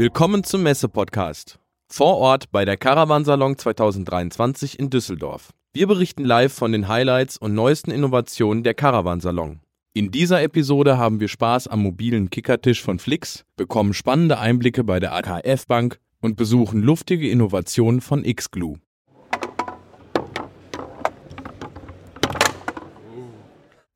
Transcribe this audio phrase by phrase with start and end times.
[0.00, 1.58] Willkommen zum Messe-Podcast.
[1.86, 5.50] Vor Ort bei der Caravansalon 2023 in Düsseldorf.
[5.74, 9.60] Wir berichten live von den Highlights und neuesten Innovationen der Caravansalon.
[9.92, 15.00] In dieser Episode haben wir Spaß am mobilen Kickertisch von Flix, bekommen spannende Einblicke bei
[15.00, 18.78] der AKF Bank und besuchen luftige Innovationen von Xglue.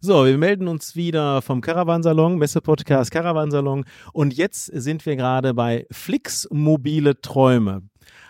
[0.04, 3.86] So, wir melden uns wieder vom Caravansalon, Messe-Podcast Caravansalon.
[4.12, 7.84] Und jetzt sind wir gerade bei Flix Mobile Träume.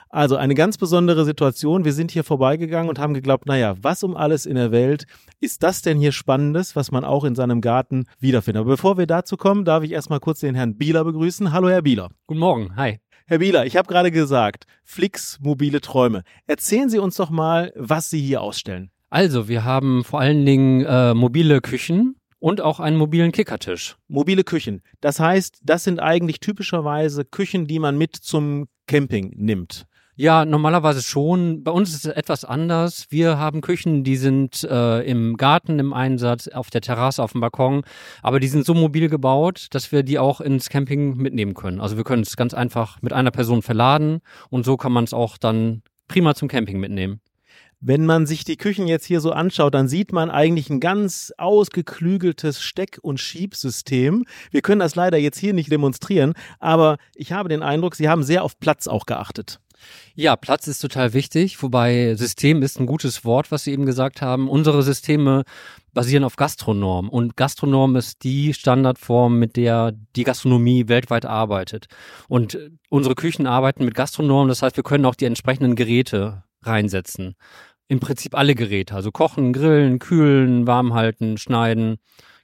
[0.09, 1.85] Also eine ganz besondere Situation.
[1.85, 5.07] Wir sind hier vorbeigegangen und haben geglaubt, naja, was um alles in der Welt
[5.41, 8.61] ist das denn hier Spannendes, was man auch in seinem Garten wiederfindet?
[8.61, 11.51] Aber bevor wir dazu kommen, darf ich erstmal kurz den Herrn Bieler begrüßen.
[11.51, 12.09] Hallo, Herr Bieler.
[12.29, 13.01] Guten Morgen, hi.
[13.27, 16.23] Herr Bieler, ich habe gerade gesagt, Flix mobile Träume.
[16.47, 18.93] Erzählen Sie uns doch mal, was Sie hier ausstellen.
[19.15, 23.95] Also, wir haben vor allen Dingen äh, mobile Küchen und auch einen mobilen Kickertisch.
[24.09, 24.83] Mobile Küchen.
[25.01, 29.87] Das heißt, das sind eigentlich typischerweise Küchen, die man mit zum Camping nimmt.
[30.17, 31.63] Ja, normalerweise schon.
[31.63, 33.07] Bei uns ist es etwas anders.
[33.11, 37.41] Wir haben Küchen, die sind äh, im Garten im Einsatz, auf der Terrasse, auf dem
[37.41, 37.83] Balkon,
[38.21, 41.81] aber die sind so mobil gebaut, dass wir die auch ins Camping mitnehmen können.
[41.81, 45.15] Also wir können es ganz einfach mit einer Person verladen und so kann man es
[45.15, 47.21] auch dann prima zum Camping mitnehmen.
[47.87, 51.35] Wenn man sich die Küchen jetzt hier so anschaut, dann sieht man eigentlich ein ganz
[51.37, 54.25] ausgeklügeltes Steck- und Schiebsystem.
[54.51, 58.23] Wir können das leider jetzt hier nicht demonstrieren, aber ich habe den Eindruck, Sie haben
[58.23, 59.61] sehr auf Platz auch geachtet.
[60.15, 64.23] Ja, Platz ist total wichtig, wobei System ist ein gutes Wort, was Sie eben gesagt
[64.23, 64.49] haben.
[64.49, 65.45] Unsere Systeme
[65.93, 71.89] basieren auf Gastronorm und Gastronorm ist die Standardform, mit der die Gastronomie weltweit arbeitet.
[72.29, 77.37] Und unsere Küchen arbeiten mit Gastronorm, das heißt, wir können auch die entsprechenden Geräte reinsetzen
[77.89, 78.95] im Prinzip alle Geräte.
[78.95, 81.97] Also kochen, grillen, kühlen, warm halten, schneiden,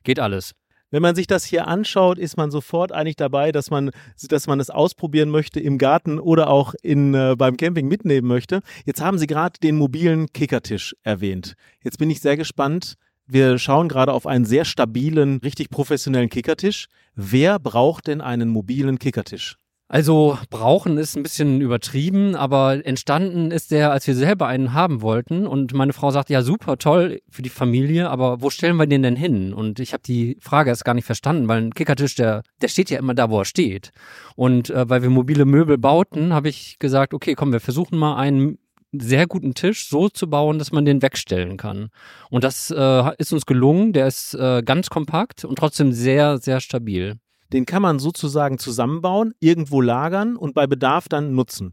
[0.05, 0.55] geht alles.
[0.92, 3.91] Wenn man sich das hier anschaut, ist man sofort eigentlich dabei, dass man,
[4.28, 8.61] dass man es ausprobieren möchte im Garten oder auch in, äh, beim Camping mitnehmen möchte.
[8.84, 11.55] Jetzt haben Sie gerade den mobilen Kickertisch erwähnt.
[11.84, 12.95] Jetzt bin ich sehr gespannt.
[13.27, 16.89] Wir schauen gerade auf einen sehr stabilen, richtig professionellen Kickertisch.
[17.14, 19.59] Wer braucht denn einen mobilen Kickertisch?
[19.92, 25.02] Also brauchen ist ein bisschen übertrieben, aber entstanden ist der, als wir selber einen haben
[25.02, 28.86] wollten und meine Frau sagte, ja super, toll für die Familie, aber wo stellen wir
[28.86, 29.52] den denn hin?
[29.52, 32.89] Und ich habe die Frage erst gar nicht verstanden, weil ein Kickertisch, der, der steht
[32.90, 33.90] ja immer da, wo er steht.
[34.36, 38.14] Und äh, weil wir mobile Möbel bauten, habe ich gesagt, okay, komm, wir versuchen mal
[38.14, 38.58] einen
[38.92, 41.89] sehr guten Tisch so zu bauen, dass man den wegstellen kann.
[42.30, 43.92] Und das äh, ist uns gelungen.
[43.92, 47.18] Der ist äh, ganz kompakt und trotzdem sehr, sehr stabil.
[47.52, 51.72] Den kann man sozusagen zusammenbauen, irgendwo lagern und bei Bedarf dann nutzen.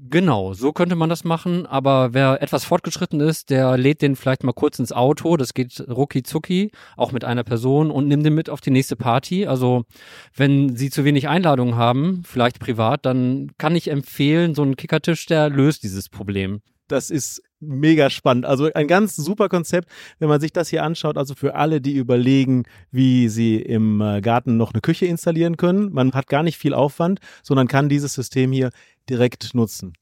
[0.00, 4.44] Genau, so könnte man das machen, aber wer etwas fortgeschritten ist, der lädt den vielleicht
[4.44, 8.34] mal kurz ins Auto, das geht rucki zucki, auch mit einer Person und nimmt den
[8.34, 9.48] mit auf die nächste Party.
[9.48, 9.86] Also
[10.36, 15.26] wenn Sie zu wenig Einladungen haben, vielleicht privat, dann kann ich empfehlen, so ein Kickertisch,
[15.26, 16.60] der löst dieses Problem.
[16.88, 18.46] Das ist mega spannend.
[18.46, 19.88] Also ein ganz super Konzept,
[20.18, 21.16] wenn man sich das hier anschaut.
[21.16, 25.92] Also für alle, die überlegen, wie sie im äh, Garten noch eine Küche installieren können.
[25.92, 28.70] Man hat gar nicht viel Aufwand, sondern kann dieses System hier
[29.08, 29.92] direkt nutzen.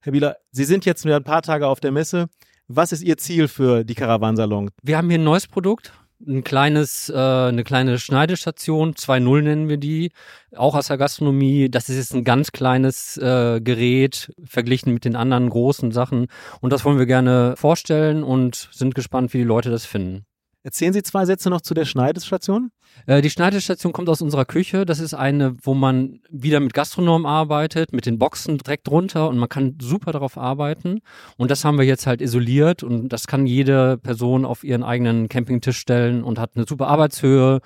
[0.00, 2.28] Herr Bieler, Sie sind jetzt ein paar Tage auf der Messe.
[2.68, 4.70] Was ist Ihr Ziel für die Caravansalon?
[4.82, 5.92] Wir haben hier ein neues Produkt,
[6.26, 10.12] ein kleines, äh, eine kleine Schneidestation, 2.0 nennen wir die,
[10.56, 11.68] auch aus der Gastronomie.
[11.68, 16.26] Das ist jetzt ein ganz kleines äh, Gerät verglichen mit den anderen großen Sachen.
[16.60, 20.26] Und das wollen wir gerne vorstellen und sind gespannt, wie die Leute das finden.
[20.64, 22.70] Erzählen Sie zwei Sätze noch zu der Schneidestation.
[23.04, 24.86] Äh, die Schneidestation kommt aus unserer Küche.
[24.86, 29.36] Das ist eine, wo man wieder mit Gastronom arbeitet, mit den Boxen direkt drunter und
[29.36, 31.00] man kann super darauf arbeiten.
[31.36, 35.28] Und das haben wir jetzt halt isoliert und das kann jede Person auf ihren eigenen
[35.28, 37.60] Campingtisch stellen und hat eine super Arbeitshöhe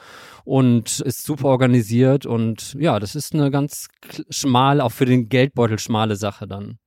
[0.45, 2.27] und ist super organisiert.
[2.27, 3.87] Und ja, das ist eine ganz
[4.29, 6.79] schmal, auch für den Geldbeutel schmale Sache dann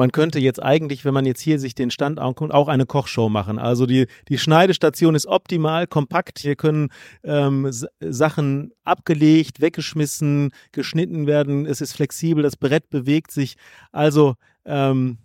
[0.00, 3.28] man könnte jetzt eigentlich, wenn man jetzt hier sich den Stand anguckt, auch eine Kochshow
[3.28, 3.58] machen.
[3.58, 6.38] Also die, die Schneidestation ist optimal, kompakt.
[6.38, 6.88] Hier können
[7.22, 7.68] ähm,
[8.00, 11.66] Sachen abgelegt, weggeschmissen, geschnitten werden.
[11.66, 13.56] Es ist flexibel, das Brett bewegt sich.
[13.92, 15.18] Also ähm,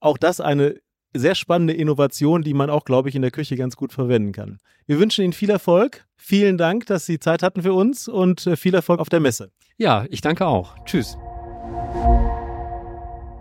[0.00, 0.80] auch das eine
[1.14, 4.58] sehr spannende Innovation, die man auch, glaube ich, in der Küche ganz gut verwenden kann.
[4.86, 6.04] Wir wünschen Ihnen viel Erfolg.
[6.16, 9.52] Vielen Dank, dass Sie Zeit hatten für uns und äh, viel Erfolg auf der Messe.
[9.76, 10.74] Ja, ich danke auch.
[10.84, 11.16] Tschüss.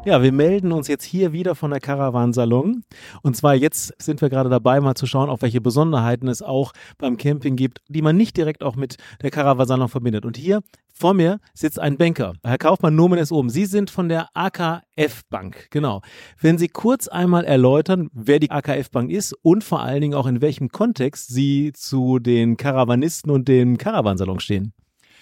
[0.06, 2.84] Ja, wir melden uns jetzt hier wieder von der Caravansalon.
[3.22, 6.72] Und zwar jetzt sind wir gerade dabei, mal zu schauen, auf welche Besonderheiten es auch
[6.98, 10.26] beim Camping gibt, die man nicht direkt auch mit der Caravansalon verbindet.
[10.26, 10.62] Und hier
[10.94, 12.34] vor mir sitzt ein Banker.
[12.44, 13.50] Herr Kaufmann, Nomen ist oben.
[13.50, 15.68] Sie sind von der AKF Bank.
[15.70, 16.02] Genau.
[16.40, 20.28] Wenn Sie kurz einmal erläutern, wer die AKF Bank ist und vor allen Dingen auch
[20.28, 24.74] in welchem Kontext Sie zu den Karawanisten und dem Caravansalon stehen.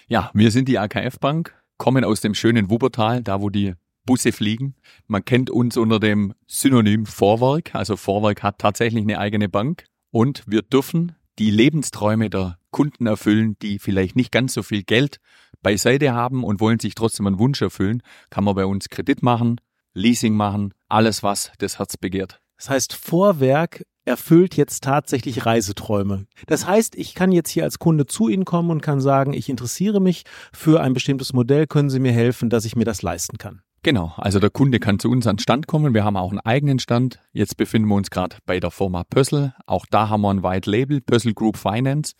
[0.06, 3.74] Ja, wir sind die AKF Bank kommen aus dem schönen Wuppertal, da wo die
[4.08, 4.74] Busse fliegen.
[5.06, 7.74] Man kennt uns unter dem Synonym Vorwerk.
[7.74, 9.84] Also Vorwerk hat tatsächlich eine eigene Bank.
[10.10, 15.18] Und wir dürfen die Lebensträume der Kunden erfüllen, die vielleicht nicht ganz so viel Geld
[15.60, 19.60] beiseite haben und wollen sich trotzdem einen Wunsch erfüllen, kann man bei uns Kredit machen,
[19.92, 22.40] Leasing machen, alles, was das Herz begehrt.
[22.56, 26.24] Das heißt, Vorwerk erfüllt jetzt tatsächlich Reiseträume.
[26.46, 29.50] Das heißt, ich kann jetzt hier als Kunde zu Ihnen kommen und kann sagen, ich
[29.50, 30.24] interessiere mich
[30.54, 33.60] für ein bestimmtes Modell, können Sie mir helfen, dass ich mir das leisten kann.
[33.82, 35.94] Genau, also der Kunde kann zu uns an den Stand kommen.
[35.94, 37.20] Wir haben auch einen eigenen Stand.
[37.32, 39.54] Jetzt befinden wir uns gerade bei der Firma Pössl.
[39.66, 42.14] Auch da haben wir ein White Label, Pössl Group Finance.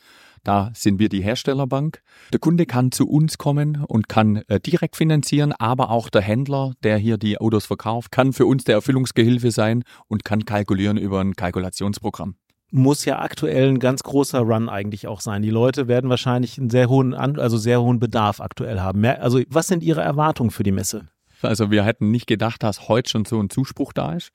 [0.45, 2.01] Da sind wir die Herstellerbank.
[2.33, 6.73] Der Kunde kann zu uns kommen und kann äh, direkt finanzieren, aber auch der Händler,
[6.85, 11.21] der hier die Autos verkauft, kann für uns der Erfüllungsgehilfe sein und kann kalkulieren über
[11.21, 12.37] ein Kalkulationsprogramm
[12.71, 15.41] muss ja aktuell ein ganz großer Run eigentlich auch sein.
[15.41, 19.07] Die Leute werden wahrscheinlich einen sehr hohen, also sehr hohen Bedarf aktuell haben.
[19.07, 21.07] Also was sind Ihre Erwartungen für die Messe?
[21.43, 24.31] Also wir hätten nicht gedacht, dass heute schon so ein Zuspruch da ist.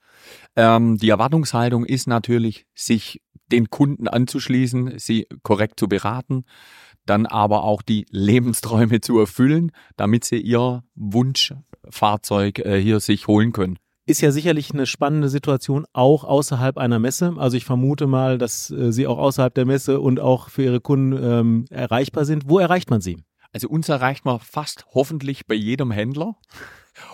[0.56, 3.22] Ähm, die Erwartungshaltung ist natürlich, sich
[3.52, 6.46] den Kunden anzuschließen, sie korrekt zu beraten,
[7.06, 13.52] dann aber auch die Lebensträume zu erfüllen, damit sie ihr Wunschfahrzeug äh, hier sich holen
[13.52, 17.36] können ist ja sicherlich eine spannende Situation auch außerhalb einer Messe.
[17.38, 20.82] Also ich vermute mal, dass äh, Sie auch außerhalb der Messe und auch für Ihre
[20.82, 22.50] Kunden ähm, erreichbar sind.
[22.50, 23.18] Wo erreicht man Sie?
[23.54, 26.36] Also uns erreicht man fast hoffentlich bei jedem Händler.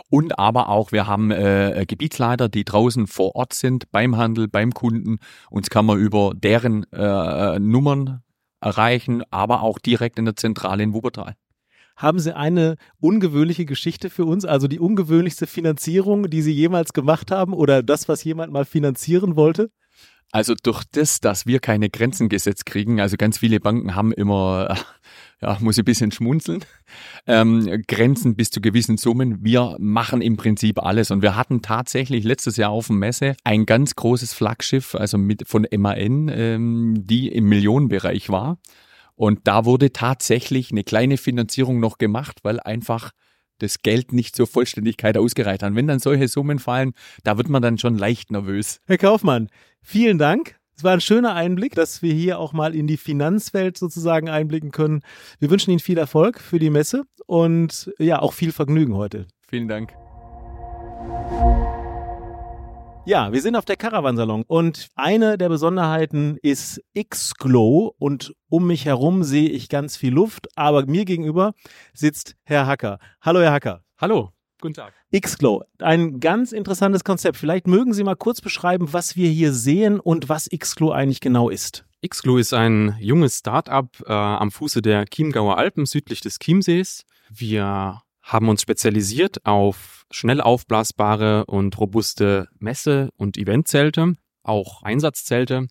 [0.09, 4.73] Und aber auch, wir haben äh, Gebietsleiter, die draußen vor Ort sind, beim Handel, beim
[4.73, 5.19] Kunden.
[5.49, 8.21] Uns kann man über deren äh, Nummern
[8.61, 11.35] erreichen, aber auch direkt in der Zentrale in Wuppertal.
[11.95, 17.29] Haben Sie eine ungewöhnliche Geschichte für uns, also die ungewöhnlichste Finanzierung, die Sie jemals gemacht
[17.29, 19.69] haben oder das, was jemand mal finanzieren wollte?
[20.31, 24.77] Also durch das, dass wir keine Grenzen gesetzt kriegen, also ganz viele Banken haben immer,
[25.41, 26.63] ja, muss ich ein bisschen schmunzeln,
[27.25, 29.43] ähm, Grenzen bis zu gewissen Summen.
[29.43, 33.65] Wir machen im Prinzip alles und wir hatten tatsächlich letztes Jahr auf dem Messe ein
[33.65, 38.59] ganz großes Flaggschiff, also mit von MAN, ähm, die im Millionenbereich war.
[39.15, 43.11] Und da wurde tatsächlich eine kleine Finanzierung noch gemacht, weil einfach
[43.59, 45.71] das Geld nicht zur Vollständigkeit ausgereicht hat.
[45.71, 48.81] Und wenn dann solche Summen fallen, da wird man dann schon leicht nervös.
[48.87, 49.49] Herr Kaufmann,
[49.81, 50.59] vielen Dank.
[50.75, 54.71] Es war ein schöner Einblick, dass wir hier auch mal in die Finanzwelt sozusagen einblicken
[54.71, 55.01] können.
[55.39, 59.27] Wir wünschen Ihnen viel Erfolg für die Messe und ja, auch viel Vergnügen heute.
[59.49, 59.93] Vielen Dank.
[63.09, 68.85] Ja, wir sind auf der Caravansalon und eine der Besonderheiten ist X-Glow und um mich
[68.85, 71.55] herum sehe ich ganz viel Luft, aber mir gegenüber
[71.91, 72.99] sitzt Herr Hacker.
[73.19, 73.83] Hallo, Herr Hacker.
[73.97, 74.29] Hallo.
[74.61, 74.93] Guten Tag.
[75.09, 77.37] X-Glow, ein ganz interessantes Konzept.
[77.37, 81.49] Vielleicht mögen Sie mal kurz beschreiben, was wir hier sehen und was X-Glow eigentlich genau
[81.49, 81.85] ist.
[82.01, 87.07] X-Glow ist ein junges Start-up äh, am Fuße der Chiemgauer Alpen südlich des Chiemsees.
[87.27, 95.67] Wir haben uns spezialisiert auf schnell aufblasbare und robuste Messe- und Eventzelte, auch Einsatzzelte.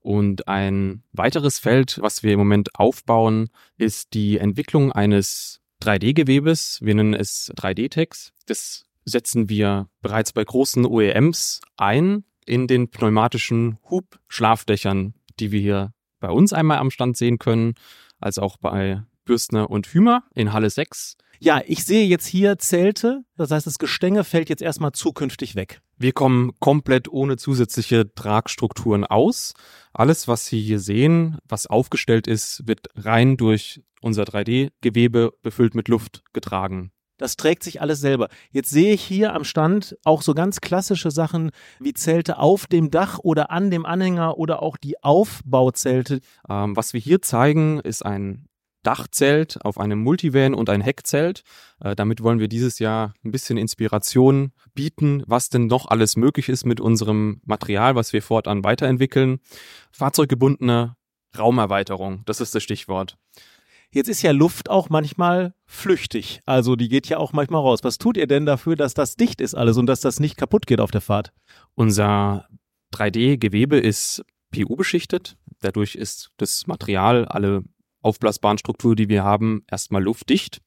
[0.00, 3.48] Und ein weiteres Feld, was wir im Moment aufbauen,
[3.78, 6.80] ist die Entwicklung eines 3D-Gewebes.
[6.82, 8.32] Wir nennen es 3D-Tex.
[8.46, 15.94] Das setzen wir bereits bei großen OEMs ein in den pneumatischen Hub-Schlafdächern, die wir hier
[16.20, 17.74] bei uns einmal am Stand sehen können,
[18.20, 21.16] als auch bei Bürstner und Hümer in Halle 6.
[21.38, 23.24] Ja, ich sehe jetzt hier Zelte.
[23.36, 25.80] Das heißt, das Gestänge fällt jetzt erstmal zukünftig weg.
[25.98, 29.54] Wir kommen komplett ohne zusätzliche Tragstrukturen aus.
[29.92, 35.88] Alles, was Sie hier sehen, was aufgestellt ist, wird rein durch unser 3D-Gewebe befüllt mit
[35.88, 36.92] Luft getragen.
[37.18, 38.28] Das trägt sich alles selber.
[38.50, 42.90] Jetzt sehe ich hier am Stand auch so ganz klassische Sachen wie Zelte auf dem
[42.90, 46.20] Dach oder an dem Anhänger oder auch die Aufbauzelte.
[46.48, 48.46] Ähm, was wir hier zeigen, ist ein
[48.82, 51.42] Dachzelt auf einem Multivan und ein Heckzelt.
[51.80, 56.48] Äh, damit wollen wir dieses Jahr ein bisschen Inspiration bieten, was denn noch alles möglich
[56.48, 59.40] ist mit unserem Material, was wir fortan weiterentwickeln.
[59.92, 60.96] Fahrzeuggebundene
[61.38, 63.16] Raumerweiterung, das ist das Stichwort.
[63.94, 66.40] Jetzt ist ja Luft auch manchmal flüchtig.
[66.46, 67.80] Also die geht ja auch manchmal raus.
[67.82, 70.66] Was tut ihr denn dafür, dass das dicht ist alles und dass das nicht kaputt
[70.66, 71.32] geht auf der Fahrt?
[71.74, 72.48] Unser
[72.94, 75.36] 3D-Gewebe ist PU beschichtet.
[75.60, 77.64] Dadurch ist das Material, alle
[78.02, 80.60] aufblasbaren Struktur, die wir haben, erstmal luftdicht.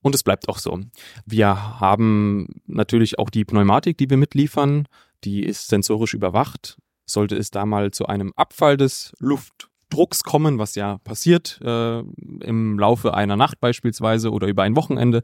[0.00, 0.78] Und es bleibt auch so.
[1.26, 4.86] Wir haben natürlich auch die Pneumatik, die wir mitliefern.
[5.24, 6.78] Die ist sensorisch überwacht.
[7.04, 12.78] Sollte es da mal zu einem Abfall des Luftdrucks kommen, was ja passiert äh, im
[12.78, 15.22] Laufe einer Nacht beispielsweise oder über ein Wochenende,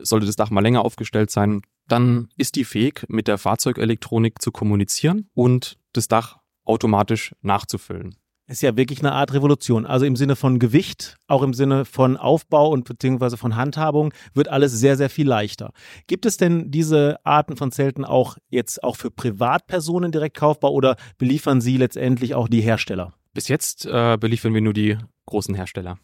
[0.00, 4.52] sollte das Dach mal länger aufgestellt sein, dann ist die fähig, mit der Fahrzeugelektronik zu
[4.52, 8.16] kommunizieren und das Dach automatisch nachzufüllen.
[8.50, 9.86] Ist ja wirklich eine Art Revolution.
[9.86, 14.48] Also im Sinne von Gewicht, auch im Sinne von Aufbau und beziehungsweise von Handhabung wird
[14.48, 15.72] alles sehr, sehr viel leichter.
[16.06, 20.96] Gibt es denn diese Arten von Zelten auch jetzt auch für Privatpersonen direkt kaufbar oder
[21.16, 23.14] beliefern Sie letztendlich auch die Hersteller?
[23.32, 25.98] Bis jetzt äh, beliefern wir nur die großen Hersteller.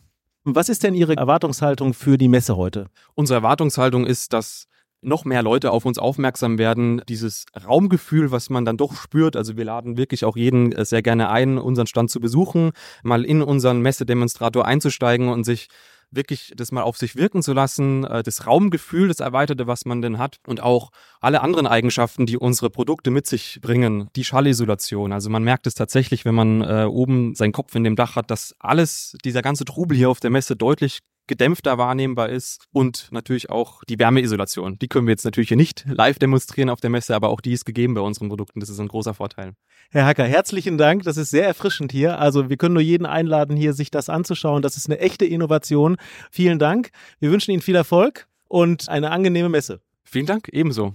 [0.44, 2.86] Was ist denn Ihre Erwartungshaltung für die Messe heute?
[3.14, 4.68] Unsere Erwartungshaltung ist, dass
[5.06, 7.00] noch mehr Leute auf uns aufmerksam werden.
[7.08, 9.36] Dieses Raumgefühl, was man dann doch spürt.
[9.36, 12.72] Also wir laden wirklich auch jeden äh, sehr gerne ein, unseren Stand zu besuchen,
[13.02, 15.68] mal in unseren Messedemonstrator einzusteigen und sich
[16.10, 20.02] wirklich das mal auf sich wirken zu lassen, äh, das Raumgefühl, das Erweiterte, was man
[20.02, 25.12] denn hat und auch alle anderen Eigenschaften, die unsere Produkte mit sich bringen, die Schallisolation.
[25.12, 28.30] Also man merkt es tatsächlich, wenn man äh, oben seinen Kopf in dem Dach hat,
[28.30, 33.50] dass alles, dieser ganze Trubel hier auf der Messe deutlich gedämpfter wahrnehmbar ist und natürlich
[33.50, 34.78] auch die Wärmeisolation.
[34.78, 37.52] Die können wir jetzt natürlich hier nicht live demonstrieren auf der Messe, aber auch die
[37.52, 38.60] ist gegeben bei unseren Produkten.
[38.60, 39.52] Das ist ein großer Vorteil.
[39.90, 41.04] Herr Hacker, herzlichen Dank.
[41.04, 42.18] Das ist sehr erfrischend hier.
[42.18, 44.62] Also wir können nur jeden einladen, hier sich das anzuschauen.
[44.62, 45.96] Das ist eine echte Innovation.
[46.30, 46.90] Vielen Dank.
[47.20, 49.80] Wir wünschen Ihnen viel Erfolg und eine angenehme Messe.
[50.04, 50.94] Vielen Dank, ebenso.